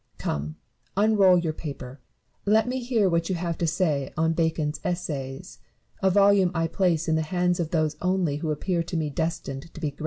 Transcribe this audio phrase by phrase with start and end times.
[0.17, 0.55] Come,
[0.97, 1.99] unroll your paper;
[2.43, 5.59] let me hear what you have to say on Bacon's Essays,—
[6.01, 9.71] a volume I place in the hand of those only who appear to me destined
[9.71, 9.99] to be great.